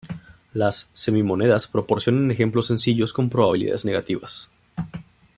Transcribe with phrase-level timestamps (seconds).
[0.55, 4.49] Las "semi-monedas" proporcionan ejemplos sencillos con probabilidades negativas.